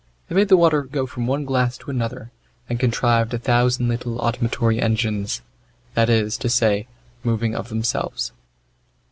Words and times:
They 0.29 0.35
made 0.35 0.47
the 0.47 0.57
water 0.57 0.81
go 0.81 1.05
from 1.05 1.27
one 1.27 1.45
glass 1.45 1.77
to 1.77 1.91
another, 1.91 2.31
and 2.67 2.79
contrived 2.79 3.35
a 3.35 3.37
thousand 3.37 3.87
little 3.87 4.17
automatory 4.19 4.81
engines, 4.81 5.43
that 5.93 6.09
is 6.09 6.37
to 6.37 6.49
say, 6.49 6.87
moving 7.23 7.53
of 7.53 7.69
themselves. 7.69 8.31